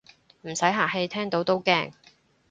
[0.41, 1.91] 唔使客氣，聽到都驚